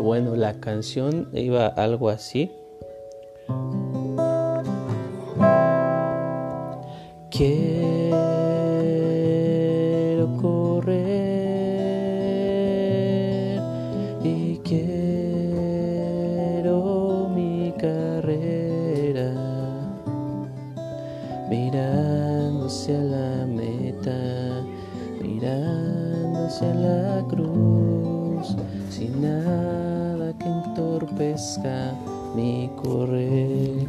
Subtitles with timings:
[0.00, 2.50] bueno, la canción iba algo así.
[7.30, 8.20] Quiero
[10.40, 11.20] correr
[14.22, 15.68] y quiero
[17.34, 19.32] mi carrera
[21.48, 24.64] mirando hacia la meta,
[25.22, 28.19] mirando hacia la cruz,
[28.90, 31.94] sin nada que entorpezca
[32.34, 33.86] mi correr.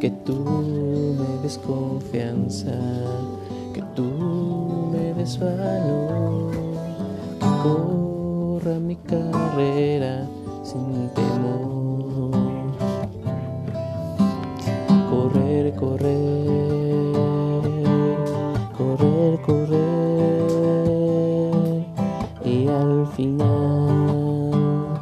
[0.00, 0.36] que tú
[1.18, 2.78] me des confianza,
[3.74, 6.47] que tú me des valor,
[7.62, 10.26] corra mi carrera
[10.62, 11.88] sin temor.
[15.10, 17.12] correr, correr,
[18.76, 20.48] correr, correr
[22.44, 25.00] y al final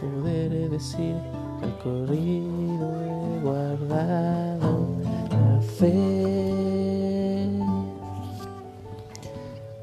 [0.00, 1.16] poder decir
[1.62, 4.86] al corrido he guardado
[5.30, 7.50] la fe.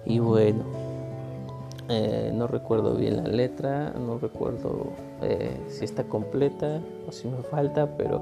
[0.06, 0.64] Y bueno,
[1.90, 7.42] eh, no recuerdo bien la letra, no recuerdo eh, si está completa o si me
[7.44, 8.22] falta, pero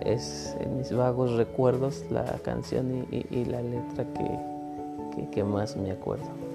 [0.00, 5.90] es en mis vagos recuerdos la canción y, y, la letra que, que más me
[5.90, 6.53] acuerdo.